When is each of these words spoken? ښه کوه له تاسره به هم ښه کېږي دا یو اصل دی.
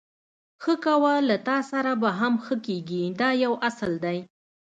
ښه 0.63 0.73
کوه 0.85 1.13
له 1.29 1.35
تاسره 1.49 1.93
به 2.01 2.09
هم 2.19 2.33
ښه 2.45 2.55
کېږي 2.67 3.03
دا 3.19 3.29
یو 3.43 3.53
اصل 3.69 3.91
دی. 4.05 4.17